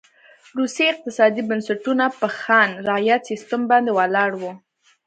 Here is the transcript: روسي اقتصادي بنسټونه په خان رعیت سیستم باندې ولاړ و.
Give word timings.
روسي 0.57 0.83
اقتصادي 0.93 1.41
بنسټونه 1.49 2.05
په 2.19 2.27
خان 2.39 2.69
رعیت 2.87 3.21
سیستم 3.31 3.61
باندې 3.71 3.91
ولاړ 3.97 4.31
و. 4.41 4.43